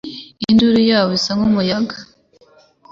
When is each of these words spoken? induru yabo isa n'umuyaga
induru 0.49 0.81
yabo 0.91 1.11
isa 1.17 1.31
n'umuyaga 1.39 1.95